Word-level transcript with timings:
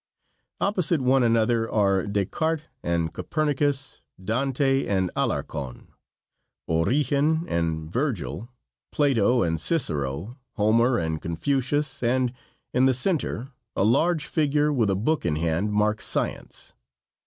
Opposite 0.59 0.99
one 0.99 1.21
another 1.21 1.69
are 1.71 2.07
Descartes 2.07 2.63
and 2.81 3.13
Copernicus, 3.13 4.01
Dante 4.19 4.87
and 4.87 5.11
Alarcon. 5.15 5.89
Origen 6.65 7.45
and 7.47 7.87
Virgil, 7.93 8.49
Plato 8.91 9.43
and 9.43 9.61
Cicero, 9.61 10.39
Homer 10.53 10.97
and 10.97 11.21
Confucius, 11.21 12.01
and 12.01 12.33
in 12.73 12.87
the 12.87 12.95
center 12.95 13.49
a 13.75 13.83
large 13.83 14.25
figure 14.25 14.73
with 14.73 14.89
a 14.89 14.95
book 14.95 15.23
in 15.23 15.35
hand 15.35 15.71
marked 15.71 16.01
"Science." 16.01 16.73